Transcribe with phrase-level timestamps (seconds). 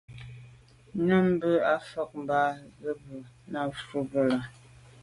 [1.03, 3.15] Nyəèm bə́ â mvɔ̂k mbàp zə̄ bú
[3.51, 4.41] nǔ fá mbrʉ́ lɑ́.